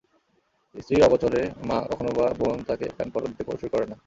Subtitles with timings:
[0.75, 3.97] স্ত্রীর অগোচরে মা, কখনোবা বোন তাঁকে কানপড়া দিতে কসুর করেন না।